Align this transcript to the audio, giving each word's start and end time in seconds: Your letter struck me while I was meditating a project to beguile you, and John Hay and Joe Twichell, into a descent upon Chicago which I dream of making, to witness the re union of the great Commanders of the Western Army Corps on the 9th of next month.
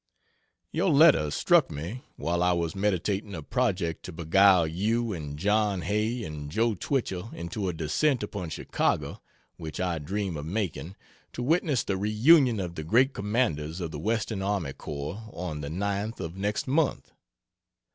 Your 0.71 0.89
letter 0.89 1.29
struck 1.29 1.69
me 1.69 2.01
while 2.15 2.41
I 2.41 2.53
was 2.53 2.75
meditating 2.75 3.35
a 3.35 3.43
project 3.43 4.01
to 4.05 4.11
beguile 4.11 4.65
you, 4.65 5.13
and 5.13 5.37
John 5.37 5.81
Hay 5.81 6.23
and 6.23 6.49
Joe 6.49 6.73
Twichell, 6.73 7.29
into 7.35 7.69
a 7.69 7.73
descent 7.73 8.23
upon 8.23 8.49
Chicago 8.49 9.21
which 9.57 9.79
I 9.79 9.99
dream 9.99 10.37
of 10.37 10.47
making, 10.47 10.95
to 11.33 11.43
witness 11.43 11.83
the 11.83 11.97
re 11.97 12.09
union 12.09 12.59
of 12.59 12.73
the 12.73 12.83
great 12.83 13.13
Commanders 13.13 13.79
of 13.79 13.91
the 13.91 13.99
Western 13.99 14.41
Army 14.41 14.73
Corps 14.73 15.21
on 15.33 15.61
the 15.61 15.69
9th 15.69 16.19
of 16.19 16.35
next 16.35 16.67
month. 16.67 17.11